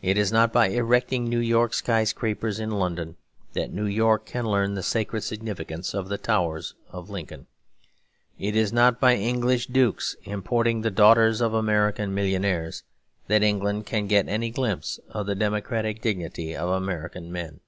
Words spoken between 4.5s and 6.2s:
the sacred significance of the